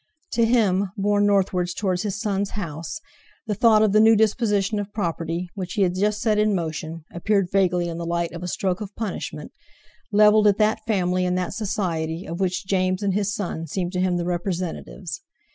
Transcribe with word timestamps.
To 0.31 0.47
him, 0.47 0.91
borne 0.97 1.27
northwards 1.27 1.75
towards 1.75 2.01
his 2.01 2.19
son's 2.19 2.49
house, 2.57 2.99
the 3.45 3.53
thought 3.53 3.83
of 3.83 3.91
the 3.91 3.99
new 3.99 4.15
disposition 4.15 4.79
of 4.79 4.91
property, 4.93 5.47
which 5.53 5.73
he 5.73 5.83
had 5.83 5.93
just 5.93 6.23
set 6.23 6.39
in 6.39 6.55
motion, 6.55 7.03
appeared 7.13 7.51
vaguely 7.51 7.87
in 7.87 7.99
the 7.99 8.05
light 8.07 8.31
of 8.31 8.41
a 8.41 8.47
stroke 8.47 8.81
of 8.81 8.95
punishment, 8.95 9.51
levelled 10.11 10.47
at 10.47 10.57
that 10.57 10.83
family 10.87 11.23
and 11.23 11.37
that 11.37 11.53
Society, 11.53 12.25
of 12.27 12.39
which 12.39 12.65
James 12.65 13.03
and 13.03 13.13
his 13.13 13.31
son 13.31 13.67
seemed 13.67 13.91
to 13.93 14.01
him 14.01 14.17
the 14.17 14.25
representatives. 14.25 15.21